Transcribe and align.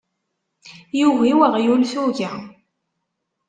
Yugi 0.99 1.31
weɣyul 1.39 1.81
tuga. 1.91 2.31